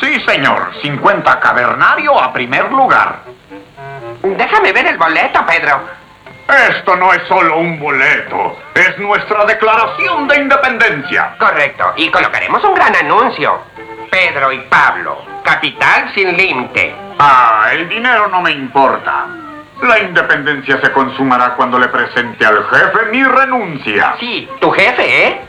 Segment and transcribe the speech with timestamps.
[0.00, 0.72] Sí, señor.
[0.82, 3.20] 50 cavernario a primer lugar.
[4.22, 5.80] Déjame ver el boleto, Pedro.
[6.68, 11.36] Esto no es solo un boleto, es nuestra declaración de independencia.
[11.38, 13.60] Correcto, y colocaremos un gran anuncio.
[14.10, 16.92] Pedro y Pablo, capital sin límite.
[17.20, 19.26] Ah, el dinero no me importa.
[19.82, 24.16] La independencia se consumará cuando le presente al jefe mi renuncia.
[24.18, 25.40] Sí, tu jefe, ¿eh?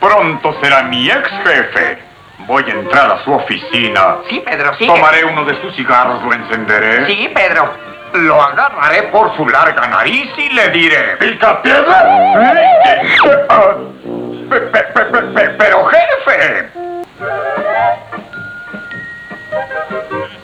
[0.00, 2.07] Pronto será mi ex jefe.
[2.48, 4.16] Voy a entrar a su oficina.
[4.30, 4.86] Sí, Pedro, sí.
[4.86, 7.04] Tomaré uno de sus cigarros, lo encenderé.
[7.06, 7.70] Sí, Pedro.
[8.14, 11.16] Lo agarraré por su larga nariz y le diré...
[11.18, 12.06] ¿Picapiedra?
[15.58, 16.70] Pero jefe...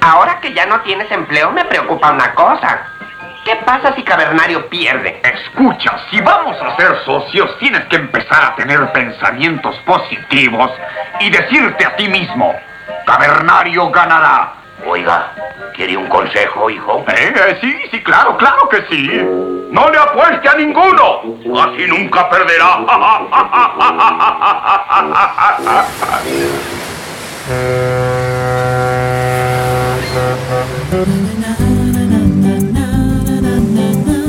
[0.02, 2.86] Ahora que ya no tienes empleo me preocupa una cosa.
[3.44, 5.20] ¿Qué pasa si Cavernario pierde?
[5.22, 10.70] Escucha, si vamos a ser socios, tienes que empezar a tener pensamientos positivos
[11.20, 12.54] y decirte a ti mismo,
[13.04, 14.54] Cavernario ganará.
[14.86, 15.32] Oiga,
[15.74, 17.04] ¿quiere un consejo, hijo?
[17.08, 17.34] ¿Eh?
[17.36, 17.58] ¿Eh?
[17.60, 19.10] Sí, sí, claro, claro que sí.
[19.70, 21.20] No le apueste a ninguno.
[21.60, 22.78] Así nunca perderá.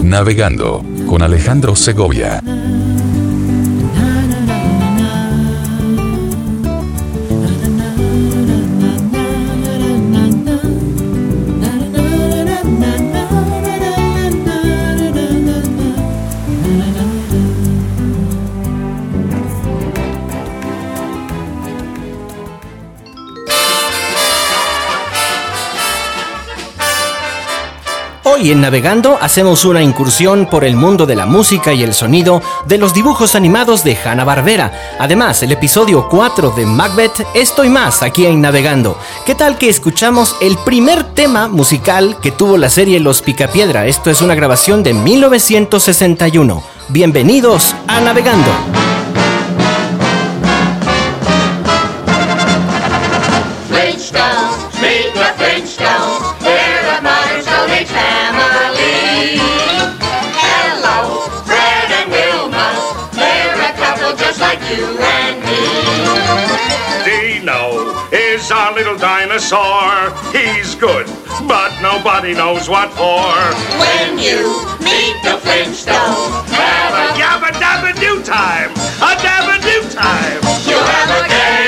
[0.06, 2.39] Navegando con Alejandro Segovia.
[28.45, 32.43] Hoy en Navegando hacemos una incursión por el mundo de la música y el sonido
[32.67, 34.71] de los dibujos animados de Hanna-Barbera.
[34.99, 38.99] Además, el episodio 4 de Macbeth, Estoy más aquí en Navegando.
[39.25, 43.88] ¿Qué tal que escuchamos el primer tema musical que tuvo la serie Los Picapiedra?
[43.88, 46.61] Esto es una grabación de 1961.
[46.89, 48.75] Bienvenidos a Navegando.
[69.35, 70.13] Dinosaur.
[70.31, 71.07] He's good,
[71.47, 73.34] but nobody knows what for.
[73.79, 74.47] When you
[74.79, 80.41] meet the Flintstones, have a yabba dabba do time, a dabba do time.
[80.68, 81.65] You have a gay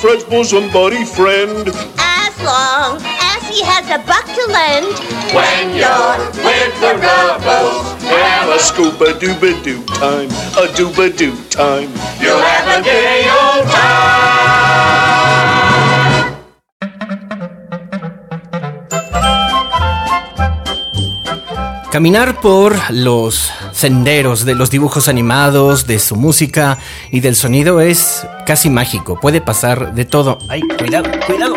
[0.00, 1.68] Fred's bosom buddy friend.
[1.98, 4.94] As long as he has a buck to lend.
[5.34, 11.90] When you're with the Rubbles, have a scuba dooba doo time, a dooba doo time.
[12.22, 13.17] You'll have a gay
[21.90, 26.76] Caminar por los senderos de los dibujos animados, de su música
[27.10, 29.18] y del sonido es casi mágico.
[29.18, 30.38] Puede pasar de todo.
[30.48, 31.56] ¡Ay, cuidado, cuidado!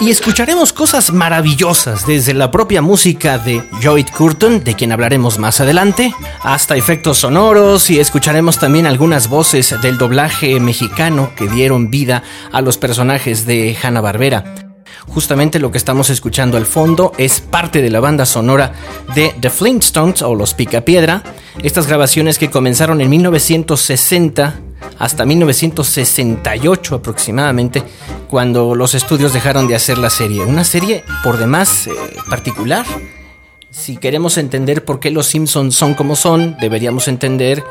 [0.00, 5.60] Y escucharemos cosas maravillosas, desde la propia música de Lloyd Curtin, de quien hablaremos más
[5.60, 6.12] adelante,
[6.42, 12.60] hasta efectos sonoros y escucharemos también algunas voces del doblaje mexicano que dieron vida a
[12.60, 14.67] los personajes de Hanna-Barbera.
[15.08, 18.72] Justamente lo que estamos escuchando al fondo es parte de la banda sonora
[19.14, 21.22] de The Flintstones o Los Picapiedra.
[21.62, 24.60] Estas grabaciones que comenzaron en 1960
[24.98, 27.82] hasta 1968 aproximadamente,
[28.28, 30.44] cuando los estudios dejaron de hacer la serie.
[30.44, 31.92] Una serie por demás eh,
[32.28, 32.84] particular.
[33.70, 37.62] Si queremos entender por qué los Simpsons son como son, deberíamos entender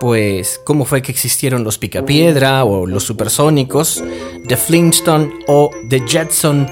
[0.00, 4.02] pues cómo fue que existieron los Picapiedra o los Supersónicos,
[4.48, 6.68] The Flintstone o The Jetson,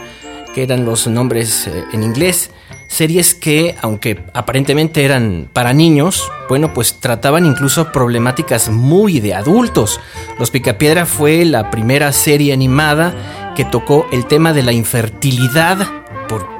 [0.54, 2.50] que eran los nombres eh, en inglés
[2.88, 10.00] series que, aunque aparentemente eran para niños, bueno, pues trataban incluso problemáticas muy de adultos.
[10.38, 15.86] Los Picapiedra fue la primera serie animada que tocó el tema de la infertilidad.
[16.28, 16.57] Por,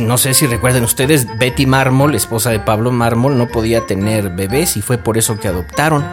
[0.00, 4.76] no sé si recuerden ustedes, Betty Mármol, esposa de Pablo Mármol, no podía tener bebés
[4.76, 6.04] y fue por eso que adoptaron.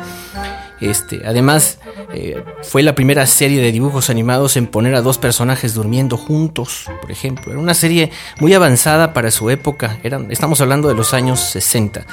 [0.80, 1.80] Este, además,
[2.14, 6.86] eh, fue la primera serie de dibujos animados en poner a dos personajes durmiendo juntos,
[7.02, 7.52] por ejemplo.
[7.52, 9.98] Era una serie muy avanzada para su época.
[10.30, 12.06] estamos hablando de los años 60.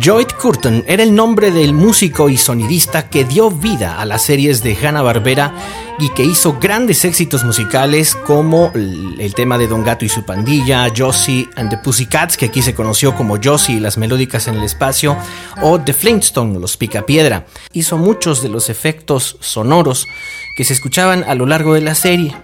[0.00, 4.60] Lloyd Curtin era el nombre del músico y sonidista que dio vida a las series
[4.62, 5.54] de Hanna-Barbera
[6.00, 10.88] y que hizo grandes éxitos musicales como el tema de Don Gato y su pandilla,
[10.94, 14.64] Josie and the Pussycats, que aquí se conoció como Josie y las melódicas en el
[14.64, 15.16] espacio,
[15.62, 17.46] o The Flintstone, los Picapiedra.
[17.72, 20.08] Hizo muchos de los efectos sonoros
[20.56, 22.34] que se escuchaban a lo largo de la serie.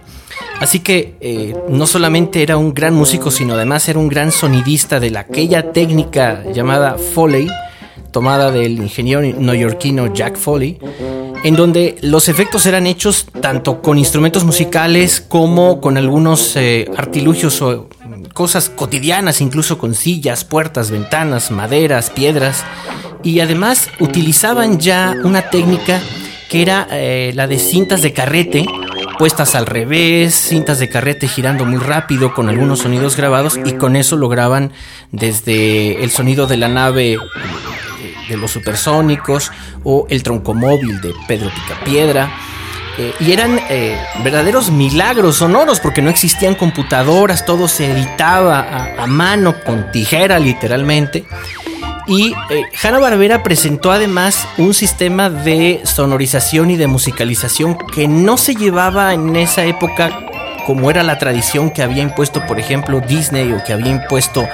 [0.59, 4.99] Así que eh, no solamente era un gran músico, sino además era un gran sonidista
[4.99, 7.47] de aquella técnica llamada Foley,
[8.11, 10.77] tomada del ingeniero neoyorquino Jack Foley,
[11.43, 17.61] en donde los efectos eran hechos tanto con instrumentos musicales como con algunos eh, artilugios
[17.61, 17.87] o
[18.33, 22.63] cosas cotidianas, incluso con sillas, puertas, ventanas, maderas, piedras,
[23.23, 25.99] y además utilizaban ya una técnica
[26.49, 28.65] que era eh, la de cintas de carrete,
[29.17, 33.95] puestas al revés, cintas de carrete girando muy rápido con algunos sonidos grabados y con
[33.95, 34.71] eso lograban
[35.11, 37.19] desde el sonido de la nave eh,
[38.29, 39.51] de los supersónicos
[39.83, 42.31] o el troncomóvil de Pedro Picapiedra.
[42.97, 43.57] Eh, y eran
[44.21, 51.25] verdaderos milagros sonoros porque no existían computadoras, todo se editaba a mano con tijera literalmente.
[52.11, 58.53] Y eh, Hanna-Barbera presentó además un sistema de sonorización y de musicalización que no se
[58.53, 60.27] llevaba en esa época
[60.65, 64.45] como era la tradición que había impuesto, por ejemplo, Disney o que había impuesto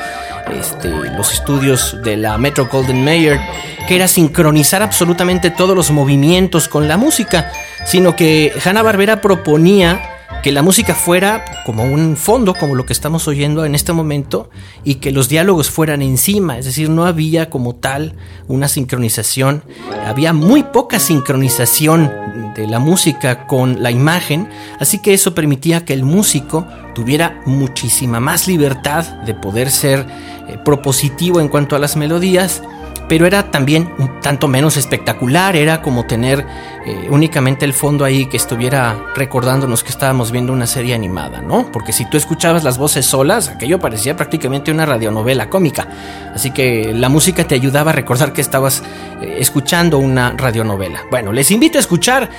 [0.54, 3.40] este, los estudios de la Metro Golden Mayer,
[3.88, 7.52] que era sincronizar absolutamente todos los movimientos con la música,
[7.86, 13.28] sino que Hanna-Barbera proponía que la música fuera como un fondo, como lo que estamos
[13.28, 14.50] oyendo en este momento,
[14.84, 18.16] y que los diálogos fueran encima, es decir, no había como tal
[18.48, 19.64] una sincronización,
[20.06, 22.12] había muy poca sincronización
[22.56, 24.50] de la música con la imagen,
[24.80, 30.06] así que eso permitía que el músico tuviera muchísima más libertad de poder ser
[30.48, 32.64] eh, propositivo en cuanto a las melodías,
[33.08, 36.46] pero era también un tanto menos espectacular, era como tener
[36.86, 41.72] eh, únicamente el fondo ahí que estuviera recordándonos que estábamos viendo una serie animada, ¿no?
[41.72, 45.88] Porque si tú escuchabas las voces solas, aquello parecía prácticamente una radionovela cómica,
[46.34, 48.84] así que la música te ayudaba a recordar que estabas
[49.22, 51.04] eh, escuchando una radionovela.
[51.10, 52.30] Bueno, les invito a escuchar,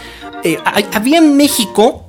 [0.45, 0.59] eh,
[0.93, 2.08] había en México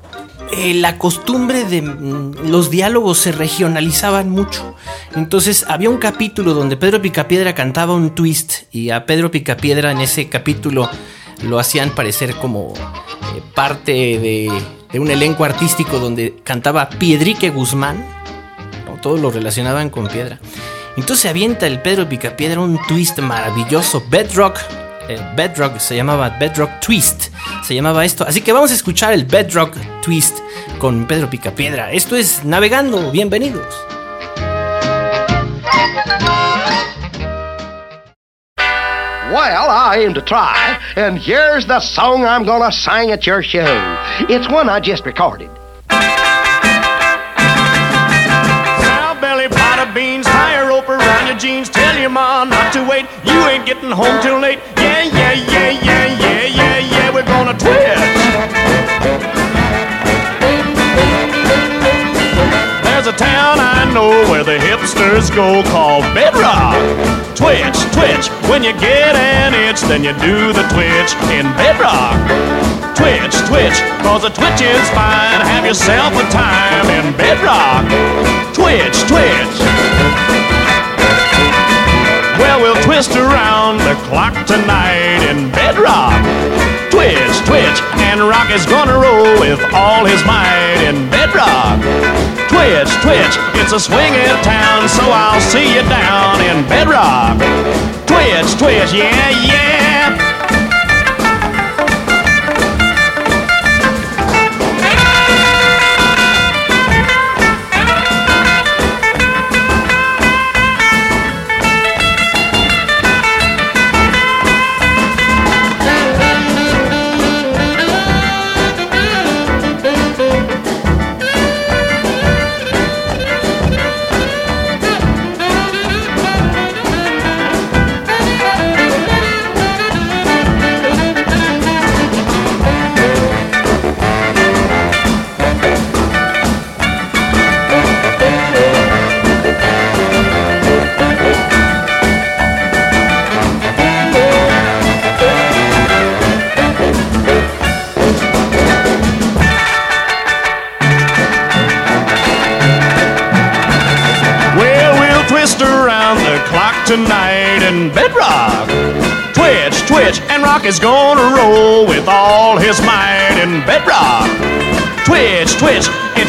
[0.51, 4.75] eh, la costumbre de mm, los diálogos se regionalizaban mucho.
[5.16, 10.01] Entonces había un capítulo donde Pedro Picapiedra cantaba un twist y a Pedro Picapiedra en
[10.01, 10.90] ese capítulo
[11.44, 14.51] lo hacían parecer como eh, parte de,
[15.00, 18.04] un elenco artístico donde cantaba Piedrique Guzmán.
[19.01, 20.40] Todos lo relacionaban con piedra.
[20.98, 24.60] Entonces avienta el Pedro Picapiedra un twist maravilloso, Bedrock
[25.09, 27.33] eh, Bedrock, se llamaba Bedrock Twist,
[27.63, 28.25] se llamaba esto.
[28.25, 30.39] Así que vamos a escuchar el Bedrock Twist
[30.77, 31.91] con Pedro Picapiedra.
[31.91, 33.65] Esto es Navegando, bienvenidos.
[39.31, 43.77] Well, I aim to try, and here's the song I'm gonna sing at your show.
[44.27, 45.50] It's one I just recorded.
[49.39, 52.84] belly, pot of beans, tie a rope around your jeans, tell your mom not to
[52.84, 53.05] wait.
[53.25, 54.60] You ain't getting home till late.
[55.00, 57.53] Yeah, yeah, yeah, yeah, yeah, yeah, we're gonna.
[62.84, 66.75] There's a town I know where the hipsters go called Bedrock.
[67.34, 72.20] Twitch, twitch, when you get an itch, then you do the twitch in Bedrock.
[73.00, 75.39] Twitch, twitch, cause the twitch is fine.
[75.48, 77.88] Have yourself a time in Bedrock.
[78.51, 80.49] Twitch, twitch.
[82.89, 86.17] Twist around the clock tonight in Bedrock.
[86.89, 91.77] Twitch, twitch, and Rock is gonna roll with all his might in Bedrock.
[92.50, 97.38] Twitch, twitch, it's a swinging town, so I'll see you down in Bedrock.
[98.08, 99.68] Twitch, twitch, yeah, yeah.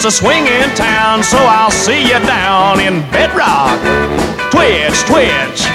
[0.03, 3.79] It's a swinging town, so I'll see you down in bedrock.
[4.51, 5.69] Twitch, twitch.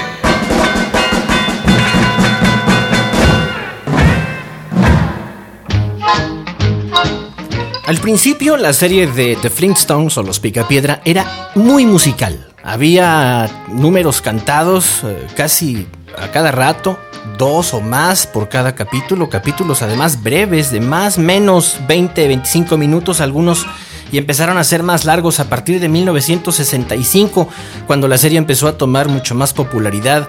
[7.86, 12.48] Al principio, la serie de The Flintstones o Los Picapiedra era muy musical.
[12.64, 15.86] Había números cantados eh, casi
[16.18, 16.98] a cada rato,
[17.38, 23.20] dos o más por cada capítulo, capítulos además breves de más menos 20, 25 minutos
[23.20, 23.66] algunos
[24.12, 27.48] y empezaron a ser más largos a partir de 1965
[27.86, 30.28] cuando la serie empezó a tomar mucho más popularidad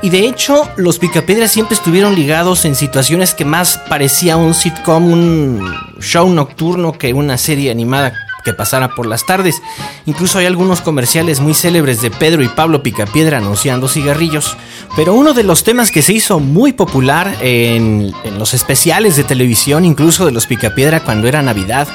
[0.00, 5.04] y de hecho, los Picapiedras siempre estuvieron ligados en situaciones que más parecía un sitcom,
[5.12, 8.12] un show nocturno que una serie animada
[8.44, 9.60] que pasara por las tardes.
[10.06, 14.56] Incluso hay algunos comerciales muy célebres de Pedro y Pablo Picapiedra anunciando cigarrillos.
[14.94, 19.24] Pero uno de los temas que se hizo muy popular en, en los especiales de
[19.24, 21.88] televisión, incluso de los Picapiedra cuando era Navidad,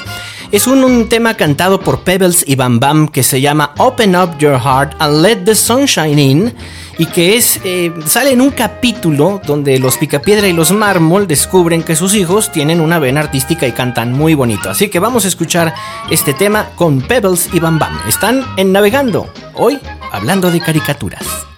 [0.54, 4.60] es un, tema cantado por Pebbles y Bam Bam que se llama Open Up Your
[4.60, 6.54] Heart and Let the Sunshine In
[6.96, 11.82] y que es eh, sale en un capítulo donde los Picapiedra y los Mármol descubren
[11.82, 14.70] que sus hijos tienen una vena artística y cantan muy bonito.
[14.70, 15.74] Así que vamos a escuchar
[16.08, 17.98] este tema con Pebbles y Bam Bam.
[18.06, 19.80] Están en Navegando, hoy
[20.12, 21.53] hablando de caricaturas.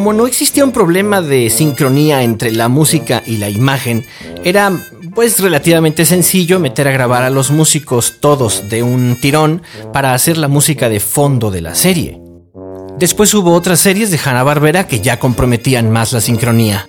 [0.00, 4.06] Como no existía un problema de sincronía entre la música y la imagen,
[4.44, 4.72] era
[5.14, 9.60] pues relativamente sencillo meter a grabar a los músicos todos de un tirón
[9.92, 12.18] para hacer la música de fondo de la serie.
[12.98, 16.88] Después hubo otras series de Hanna-Barbera que ya comprometían más la sincronía.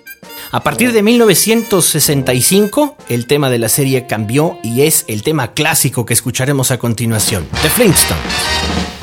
[0.54, 6.06] A partir de 1965, el tema de la serie cambió y es el tema clásico
[6.06, 9.01] que escucharemos a continuación, The Flintstones.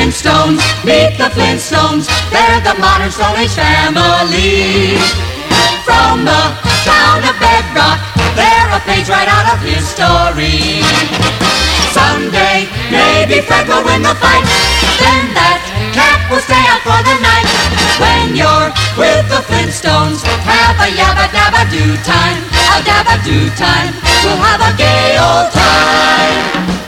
[0.00, 2.08] Flintstones, meet the Flintstones.
[2.32, 4.96] They're the modern Stone Age family.
[5.84, 6.40] From the
[6.88, 8.00] town of Bedrock,
[8.32, 10.80] they're a page right out of history.
[11.92, 14.48] Someday, maybe Fred will win the fight.
[15.04, 15.60] Then that
[15.92, 17.44] cat will stay out for the night.
[18.00, 22.40] When you're with the Flintstones, have a yabba dabba do time.
[22.72, 23.92] A dabba do time.
[24.24, 26.79] We'll have a gay old time.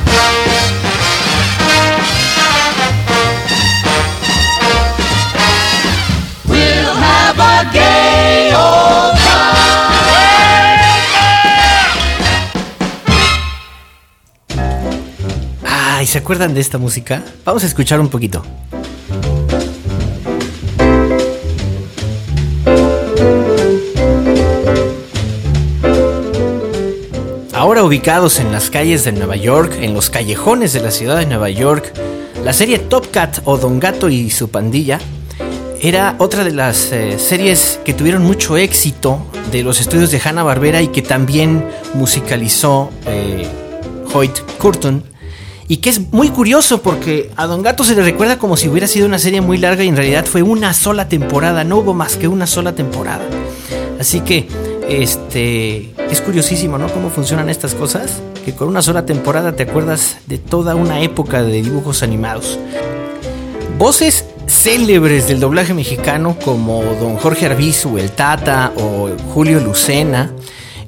[15.65, 17.23] Ay, ¿se acuerdan de esta música?
[17.45, 18.43] Vamos a escuchar un poquito.
[27.53, 31.27] Ahora ubicados en las calles de Nueva York, en los callejones de la ciudad de
[31.27, 31.93] Nueva York,
[32.45, 34.99] la serie Top Cat o Don Gato y su pandilla
[35.83, 40.45] era otra de las eh, series que tuvieron mucho éxito de los estudios de Hanna
[40.45, 43.49] Barbera y que también musicalizó eh,
[44.15, 45.03] Hoyt Curtin.
[45.67, 48.87] Y que es muy curioso porque a Don Gato se le recuerda como si hubiera
[48.87, 52.17] sido una serie muy larga y en realidad fue una sola temporada, no hubo más
[52.17, 53.25] que una sola temporada.
[53.99, 54.47] Así que
[54.89, 56.93] este es curiosísimo, ¿no?
[56.93, 58.23] Cómo funcionan estas cosas.
[58.45, 62.59] Que con una sola temporada te acuerdas de toda una época de dibujos animados.
[63.79, 70.33] Voces célebres del doblaje mexicano como Don Jorge Arbizu, el Tata o Julio Lucena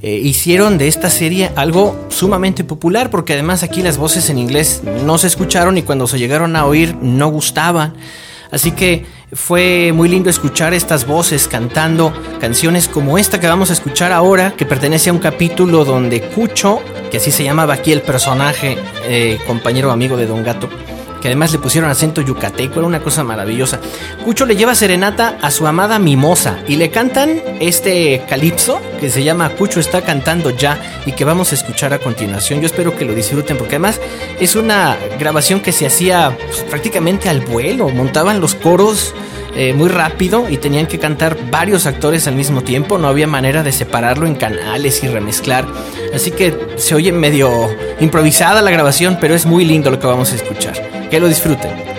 [0.02, 4.82] eh, hicieron de esta serie algo sumamente popular porque además aquí las voces en inglés
[5.04, 7.94] no se escucharon y cuando se llegaron a oír no gustaban.
[8.50, 13.72] Así que fue muy lindo escuchar estas voces cantando canciones como esta que vamos a
[13.72, 16.80] escuchar ahora, que pertenece a un capítulo donde Cucho,
[17.10, 20.68] que así se llamaba aquí el personaje, eh, compañero amigo de Don Gato,
[21.24, 23.80] que además le pusieron acento yucateco, era una cosa maravillosa.
[24.26, 29.24] Cucho le lleva serenata a su amada Mimosa y le cantan este calipso que se
[29.24, 32.60] llama Cucho está cantando ya y que vamos a escuchar a continuación.
[32.60, 34.02] Yo espero que lo disfruten porque además
[34.38, 39.14] es una grabación que se hacía pues, prácticamente al vuelo, montaban los coros.
[39.56, 43.62] eh, muy rápido y tenían que cantar varios actores al mismo tiempo, no había manera
[43.62, 45.64] de separarlo en canales y remezclar,
[46.12, 47.70] así que se oye medio
[48.00, 51.03] improvisada la grabación, pero es muy lindo lo que vamos a escuchar.
[51.14, 51.93] Que lo disfruten.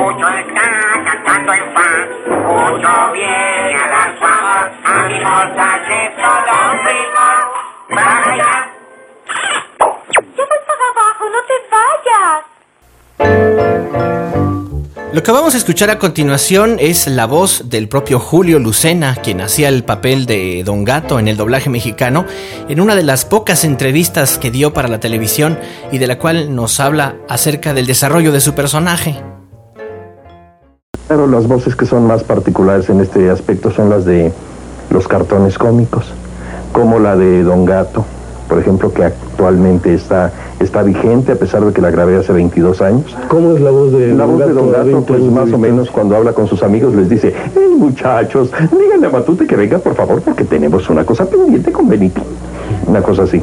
[0.00, 0.64] Cucho está
[1.04, 1.90] cantando en fa,
[2.24, 6.78] Cucho viene a dar su amor a mi moza que es todo un.
[7.94, 8.52] Vaya.
[10.36, 12.40] Voy para abajo, no te vayas.
[15.12, 19.42] Lo que vamos a escuchar a continuación es la voz del propio Julio Lucena, quien
[19.42, 22.24] hacía el papel de Don Gato en el doblaje mexicano,
[22.70, 25.58] en una de las pocas entrevistas que dio para la televisión
[25.92, 29.20] y de la cual nos habla acerca del desarrollo de su personaje.
[31.10, 34.30] Claro, las voces que son más particulares en este aspecto son las de
[34.90, 36.04] los cartones cómicos,
[36.70, 38.04] como la de Don Gato,
[38.48, 42.80] por ejemplo, que actualmente está, está vigente a pesar de que la grabé hace 22
[42.80, 43.16] años.
[43.26, 44.84] ¿Cómo es la voz de La Don voz de Don Gato?
[44.84, 49.08] Gato, pues más o menos cuando habla con sus amigos les dice, hey muchachos, díganle
[49.08, 52.20] a Matute que venga por favor porque tenemos una cosa pendiente con Benito.
[52.86, 53.42] Una cosa así.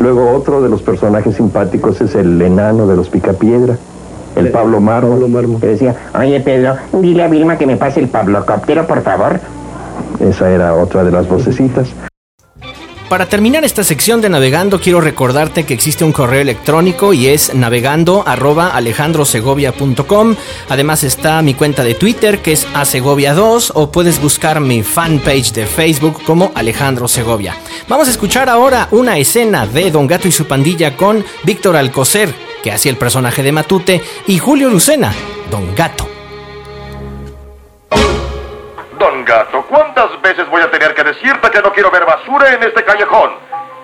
[0.00, 3.78] Luego otro de los personajes simpáticos es el enano de los Picapiedra,
[4.36, 8.86] el Pablo Mármol, que decía, Oye, Pedro, dile a Vilma que me pase el pablocóptero,
[8.86, 9.40] por favor.
[10.20, 11.88] esa era otra de las vocecitas.
[13.08, 17.54] Para terminar esta sección de navegando, quiero recordarte que existe un correo electrónico y es
[17.54, 20.34] navegando arroba alejandrosegovia.com.
[20.68, 25.66] Además está mi cuenta de Twitter que es asegovia2 o puedes buscar mi fanpage de
[25.66, 27.54] Facebook como Alejandro Segovia.
[27.88, 32.34] Vamos a escuchar ahora una escena de Don Gato y su pandilla con Víctor Alcocer,
[32.66, 35.12] que hacía el personaje de Matute, y Julio Lucena,
[35.52, 36.08] Don Gato.
[38.98, 42.64] Don Gato, ¿cuántas veces voy a tener que decirte que no quiero ver basura en
[42.64, 43.30] este callejón?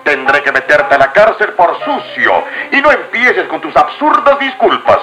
[0.03, 2.43] Tendré que meterte a la cárcel por sucio
[2.73, 4.99] y no empieces con tus absurdas disculpas.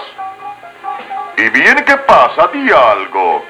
[1.39, 2.51] Y bien, ¿qué pasa?
[2.53, 3.43] Di algo.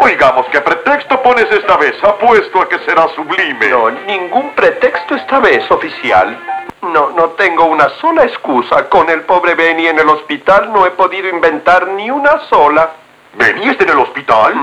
[0.00, 1.92] Oigamos, ¿qué pretexto pones esta vez?
[2.04, 3.68] Apuesto a que será sublime.
[3.68, 6.38] No, ningún pretexto esta vez, oficial.
[6.82, 8.88] No, no tengo una sola excusa.
[8.88, 12.90] Con el pobre Benny en el hospital no he podido inventar ni una sola.
[13.34, 14.54] ¿Benny está en el hospital?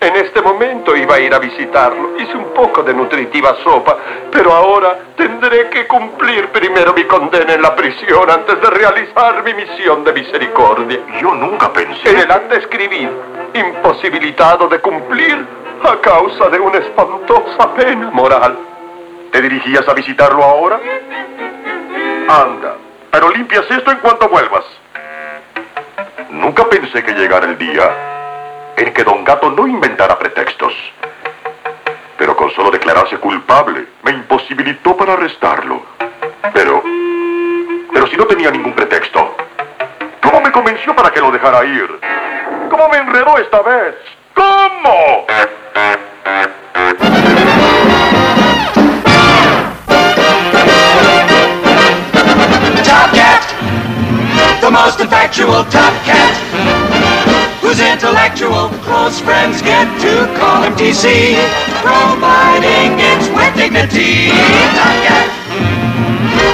[0.00, 2.18] En este momento iba a ir a visitarlo.
[2.18, 3.96] Hice un poco de nutritiva sopa,
[4.30, 9.54] pero ahora tendré que cumplir primero mi condena en la prisión antes de realizar mi
[9.54, 11.00] misión de misericordia.
[11.20, 12.10] Yo nunca pensé.
[12.10, 13.10] En el anda escribir,
[13.54, 15.46] imposibilitado de cumplir
[15.84, 18.58] a causa de una espantosa pena moral.
[19.30, 20.80] ¿Te dirigías a visitarlo ahora?
[22.28, 22.76] Anda,
[23.10, 24.64] pero limpias esto en cuanto vuelvas.
[26.30, 27.90] Nunca pensé que llegara el día
[28.76, 30.72] en que Don Gato no inventara pretextos.
[32.18, 33.86] Pero con solo declararse culpable.
[34.02, 35.82] Me imposibilitó para arrestarlo.
[36.52, 36.82] Pero...
[37.92, 39.36] Pero si no tenía ningún pretexto.
[40.22, 42.00] ¿Cómo me convenció para que lo dejara ir?
[42.70, 43.94] ¿Cómo me enredó esta vez?
[44.34, 45.26] ¿Cómo?
[52.84, 53.42] Top Cat,
[54.60, 56.34] the most effectual Top Cat,
[57.60, 61.36] whose intellectual close friends get to call him TC,
[61.82, 64.30] providing it's with dignity.
[64.78, 65.28] Top Cat,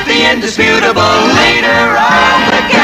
[0.06, 2.79] the indisputable leader of the gang.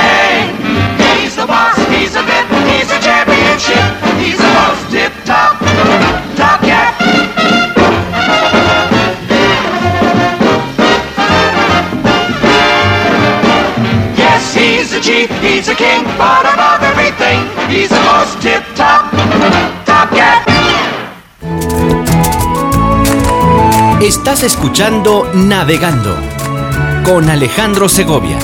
[24.27, 26.17] Estás escuchando Navegando
[27.05, 28.37] con Alejandro Segovia.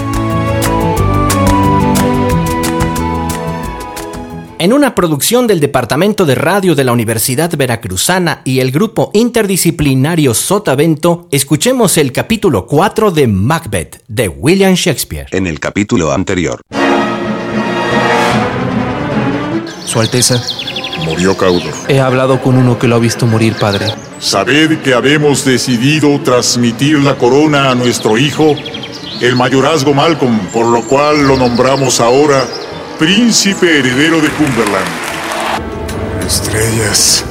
[4.60, 10.34] En una producción del Departamento de Radio de la Universidad Veracruzana y el grupo interdisciplinario
[10.34, 15.26] Sotavento, escuchemos el capítulo 4 de Macbeth de William Shakespeare.
[15.32, 16.60] En el capítulo anterior.
[19.84, 20.40] Su Alteza,
[21.04, 21.72] Murió Caudor.
[21.88, 23.94] he hablado con uno que lo ha visto morir, padre.
[24.18, 28.54] Sabed que habemos decidido transmitir la corona a nuestro hijo,
[29.20, 32.44] el mayorazgo Malcolm, por lo cual lo nombramos ahora
[32.98, 34.86] príncipe heredero de Cumberland.
[36.24, 37.24] Estrellas,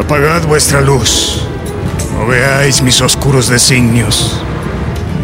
[0.00, 1.42] apagad vuestra luz.
[2.14, 4.42] No veáis mis oscuros designios.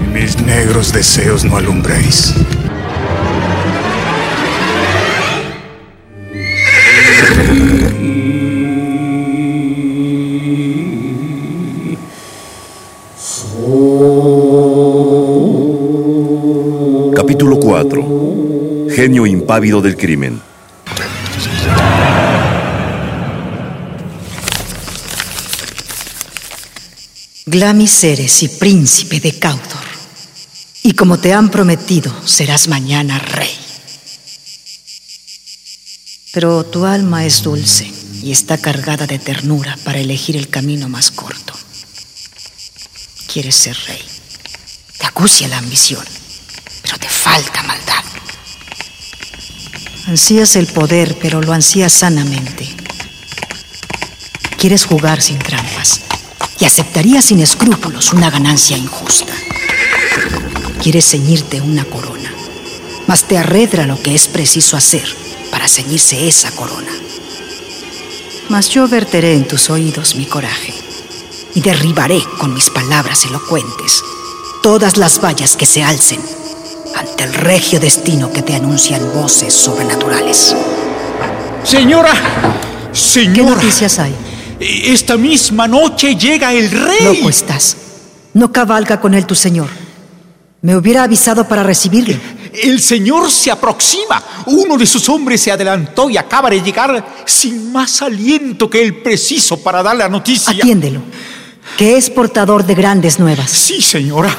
[0.05, 2.35] Y mis negros deseos no alumbréis.
[18.95, 20.41] Genio impávido del crimen.
[27.45, 29.65] Glamis eres y príncipe de Cawdor.
[30.85, 33.51] Y como te han prometido, serás mañana rey.
[36.33, 37.91] Pero tu alma es dulce
[38.23, 41.53] y está cargada de ternura para elegir el camino más corto.
[43.27, 44.05] Quieres ser rey.
[44.99, 46.05] Te acucia la ambición,
[46.83, 47.64] pero te falta.
[50.07, 52.69] Ansías el poder, pero lo ansías sanamente.
[54.59, 56.03] Quieres jugar sin trampas
[56.61, 59.33] y aceptarías sin escrúpulos una ganancia injusta.
[60.83, 62.31] Quieres ceñirte una corona,
[63.07, 65.09] mas te arredra lo que es preciso hacer
[65.51, 66.93] para ceñirse esa corona.
[68.51, 70.75] Mas yo verteré en tus oídos mi coraje
[71.55, 74.03] y derribaré con mis palabras elocuentes
[74.63, 76.21] todas las vallas que se alcen
[76.97, 80.55] ante el regio destino que te anuncian voces sobrenaturales.
[81.63, 82.13] Señora,
[82.93, 83.51] señora.
[83.51, 84.15] ¿Qué noticias hay?
[84.61, 87.05] Esta misma noche llega el rey.
[87.05, 87.77] Loco estás.
[88.35, 89.69] No cabalga con él tu señor.
[90.63, 92.19] Me hubiera avisado para recibirle.
[92.63, 94.23] El señor se aproxima.
[94.47, 99.03] Uno de sus hombres se adelantó y acaba de llegar sin más aliento que el
[99.03, 100.53] preciso para dar la noticia.
[100.53, 101.03] Atiéndelo,
[101.77, 103.51] que es portador de grandes nuevas.
[103.51, 104.35] Sí, señora.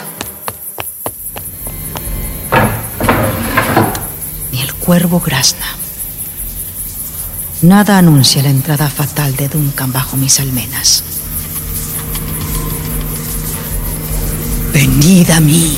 [4.51, 5.65] Ni el cuervo grazna.
[7.63, 11.03] Nada anuncia la entrada fatal de Duncan bajo mis almenas.
[14.71, 15.75] Venid a mí,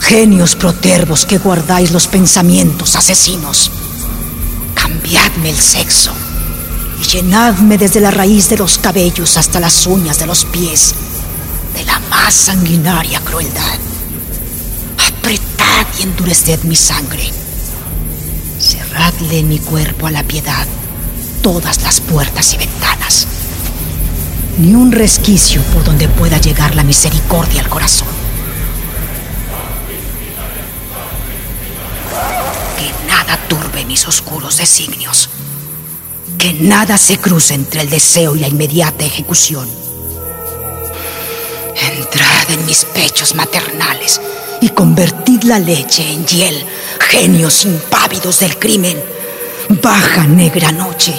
[0.00, 3.70] genios protervos que guardáis los pensamientos asesinos.
[4.74, 6.10] Cambiadme el sexo
[7.00, 10.94] y llenadme desde la raíz de los cabellos hasta las uñas de los pies
[11.76, 13.78] de la más sanguinaria crueldad.
[14.98, 17.45] Apretad y endureced mi sangre.
[18.96, 20.66] Cerradle mi cuerpo a la piedad
[21.42, 23.26] todas las puertas y ventanas.
[24.56, 28.08] Ni un resquicio por donde pueda llegar la misericordia al corazón.
[32.78, 35.28] Que nada turbe mis oscuros designios.
[36.38, 39.68] Que nada se cruce entre el deseo y la inmediata ejecución.
[41.82, 44.22] Entrad en mis pechos maternales
[44.60, 46.64] y convertid la leche en hiel,
[47.00, 49.02] genios impávidos del crimen.
[49.82, 51.14] Baja negra noche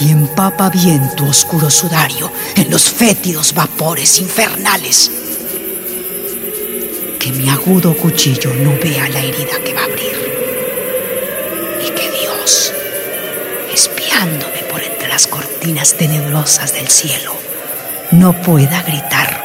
[0.00, 5.10] y empapa bien tu oscuro sudario en los fétidos vapores infernales.
[7.18, 10.16] Que mi agudo cuchillo no vea la herida que va a abrir.
[11.84, 12.72] Y que Dios,
[13.74, 17.34] espiándome por entre las cortinas tenebrosas del cielo,
[18.12, 19.37] no pueda gritar.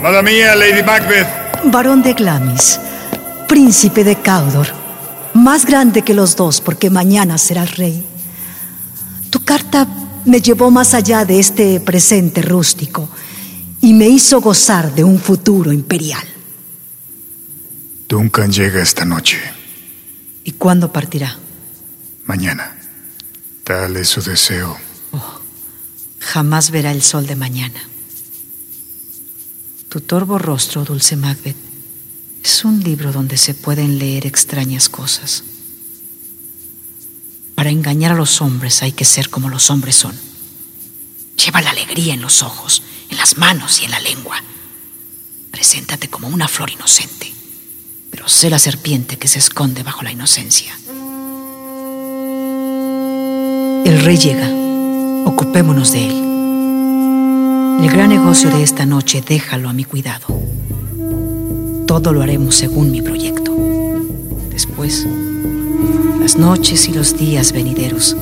[0.00, 1.26] Amada mía, Lady Macbeth.
[1.64, 2.80] Varón de Glamis,
[3.46, 4.68] príncipe de Caudor,
[5.34, 8.02] más grande que los dos porque mañana serás rey.
[9.28, 9.86] Tu carta
[10.24, 13.10] me llevó más allá de este presente rústico
[13.82, 16.24] y me hizo gozar de un futuro imperial.
[18.08, 19.38] Duncan llega esta noche,
[20.44, 21.36] ¿Y cuándo partirá?
[22.24, 22.74] mañana.
[23.64, 24.76] Tal es su deseo.
[26.20, 27.78] Jamás verá el sol de mañana.
[29.90, 31.56] Tu torvo rostro, dulce Macbeth,
[32.44, 35.42] es un libro donde se pueden leer extrañas cosas.
[37.56, 40.14] Para engañar a los hombres hay que ser como los hombres son.
[41.44, 44.36] Lleva la alegría en los ojos, en las manos y en la lengua.
[45.50, 47.34] Preséntate como una flor inocente,
[48.10, 50.72] pero sé la serpiente que se esconde bajo la inocencia.
[53.84, 54.48] El rey llega.
[55.26, 56.29] Ocupémonos de él.
[57.80, 60.26] El gran negocio de esta noche déjalo a mi cuidado.
[61.86, 63.56] Todo lo haremos según mi proyecto.
[64.50, 65.06] Después,
[66.20, 68.16] las noches y los días venideros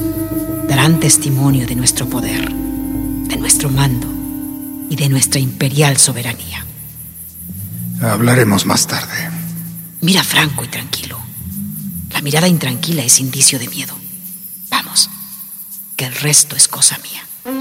[0.69, 4.07] darán testimonio de nuestro poder, de nuestro mando
[4.89, 6.65] y de nuestra imperial soberanía.
[8.01, 9.29] Hablaremos más tarde.
[10.01, 11.19] Mira franco y tranquilo.
[12.13, 13.95] La mirada intranquila es indicio de miedo.
[14.71, 15.11] Vamos,
[15.97, 17.28] que el resto es cosa mía.
[17.49, 17.57] Lady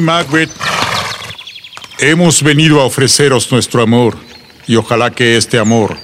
[0.00, 0.48] Macbeth,
[1.98, 4.16] hemos venido a ofreceros nuestro amor
[4.66, 5.98] y ojalá que este amor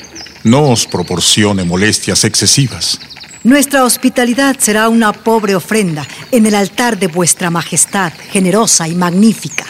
[0.44, 3.00] no os proporcione molestias excesivas.
[3.44, 9.64] Nuestra hospitalidad será una pobre ofrenda en el altar de vuestra majestad, generosa y magnífica.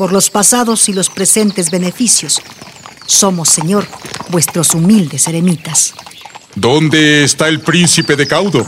[0.00, 2.40] Por los pasados y los presentes beneficios,
[3.04, 3.86] somos, Señor,
[4.30, 5.92] vuestros humildes eremitas.
[6.54, 8.64] ¿Dónde está el príncipe de Caudor?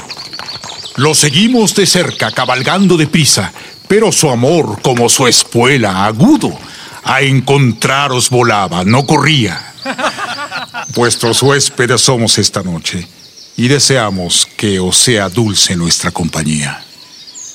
[0.96, 3.50] Lo seguimos de cerca, cabalgando deprisa,
[3.88, 6.54] pero su amor, como su espuela, agudo,
[7.02, 9.72] a encontraros volaba, no corría.
[10.94, 13.08] Vuestros huéspedes somos esta noche
[13.56, 16.84] y deseamos que os sea dulce nuestra compañía.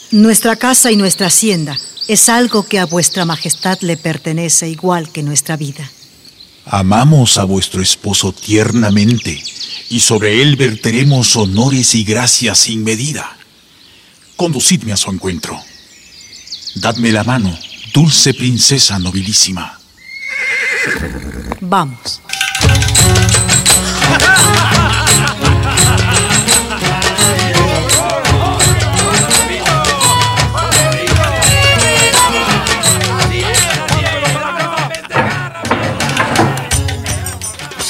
[0.09, 1.77] Nuestra casa y nuestra hacienda
[2.07, 5.89] es algo que a vuestra majestad le pertenece igual que nuestra vida.
[6.65, 9.41] Amamos a vuestro esposo tiernamente
[9.89, 13.37] y sobre él verteremos honores y gracias sin medida.
[14.35, 15.59] Conducidme a su encuentro.
[16.75, 17.57] Dadme la mano,
[17.93, 19.79] dulce princesa nobilísima.
[21.61, 22.21] Vamos.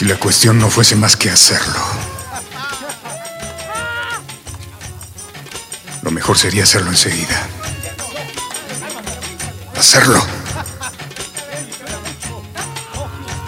[0.07, 1.81] la cuestión no fuese más que hacerlo.
[6.01, 7.45] Lo mejor sería hacerlo enseguida.
[9.77, 10.25] Hacerlo.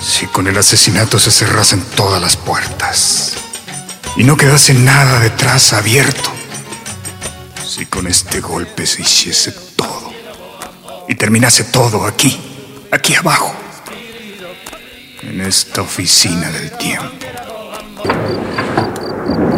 [0.01, 3.35] Si con el asesinato se cerrasen todas las puertas
[4.17, 6.29] y no quedase nada detrás abierto.
[7.65, 10.11] Si con este golpe se hiciese todo
[11.07, 13.55] y terminase todo aquí, aquí abajo,
[15.49, 17.25] esta oficina del tiempo.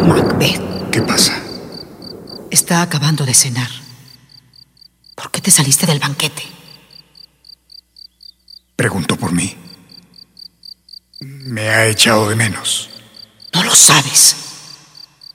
[0.06, 1.38] Macbeth, ¿Qué pasa?
[2.50, 3.68] está acabando de cenar.
[5.14, 6.42] ¿Por qué te saliste del banquete?
[8.74, 9.54] Preguntó por mí.
[11.20, 12.88] Me ha echado de menos.
[13.54, 14.36] No lo sabes.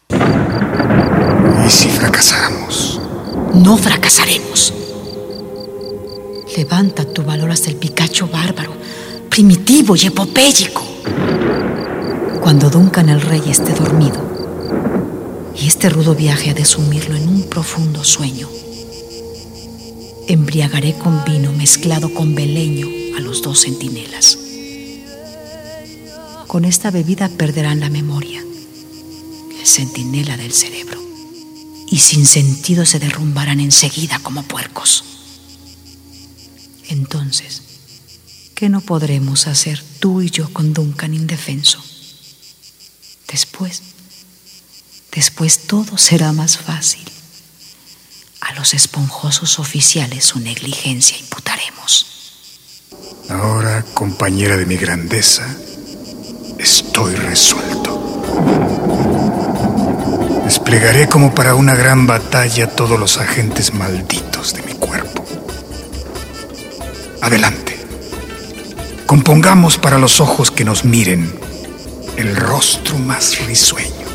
[0.10, 3.00] ¿Y si fracasáramos?
[3.54, 4.74] No fracasaremos.
[6.56, 8.76] Levanta tu valor hasta el Picacho bárbaro,
[9.30, 10.84] primitivo y epopéyico.
[12.42, 14.26] Cuando Duncan el rey esté dormido,
[15.56, 18.50] y este rudo viaje ha de sumirlo en un profundo sueño,
[20.28, 22.88] embriagaré con vino mezclado con beleño
[23.18, 24.38] a los dos centinelas.
[26.48, 31.02] Con esta bebida perderán la memoria, el centinela del cerebro,
[31.90, 35.04] y sin sentido se derrumbarán enseguida como puercos.
[36.90, 37.64] Entonces,
[38.58, 41.80] ¿qué no podremos hacer tú y yo con Duncan indefenso?
[43.28, 43.84] Después,
[45.12, 47.06] después todo será más fácil.
[48.42, 52.88] A los esponjosos oficiales su negligencia imputaremos.
[53.30, 55.46] Ahora, compañera de mi grandeza,
[56.58, 58.24] estoy resuelto.
[60.46, 65.24] Desplegaré como para una gran batalla todos los agentes malditos de mi cuerpo.
[67.22, 67.67] Adelante.
[69.08, 71.34] Compongamos para los ojos que nos miren
[72.18, 74.06] el rostro más risueño.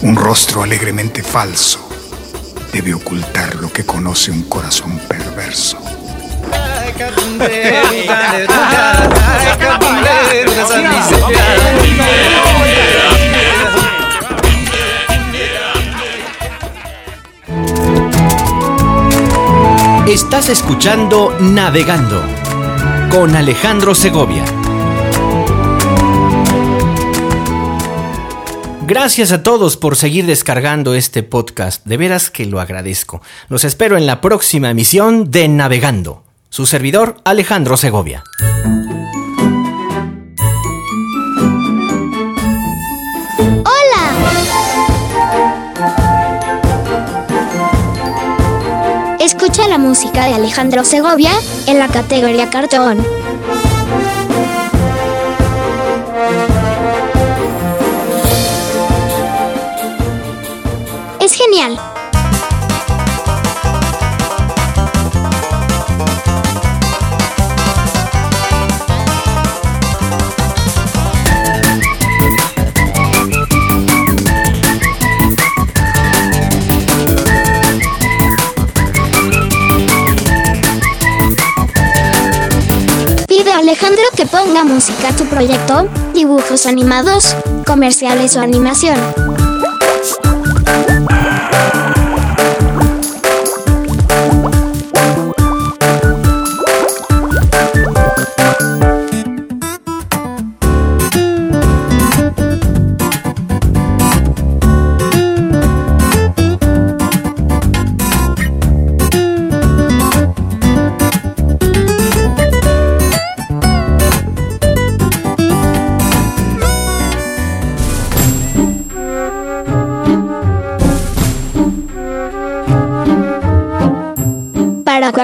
[0.00, 1.78] Un rostro alegremente falso
[2.72, 5.78] debe ocultar lo que conoce un corazón perverso.
[20.08, 22.41] Estás escuchando Navegando
[23.12, 24.42] con Alejandro Segovia.
[28.86, 31.84] Gracias a todos por seguir descargando este podcast.
[31.84, 33.20] De veras que lo agradezco.
[33.50, 36.24] Los espero en la próxima emisión de Navegando.
[36.48, 38.24] Su servidor, Alejandro Segovia.
[49.82, 51.32] Música de Alejandro Segovia
[51.66, 53.04] en la categoría cartón.
[61.20, 61.91] Es genial.
[84.22, 87.34] Que ponga música a tu proyecto, dibujos animados,
[87.66, 89.41] comerciales o animación.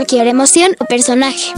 [0.09, 1.53] Cualquier emoción o personaje.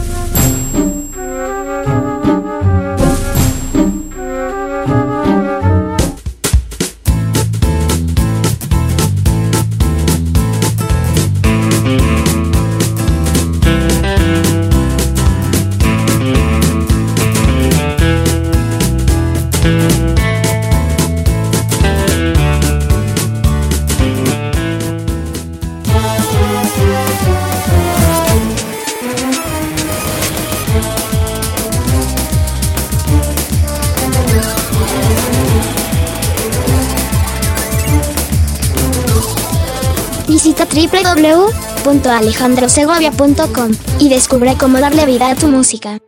[41.15, 45.99] www.alejandrosegovia.com y descubre cómo darle vida a tu música.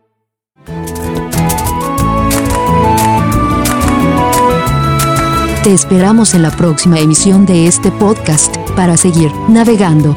[5.63, 10.13] Te esperamos en la próxima emisión de este podcast para seguir navegando.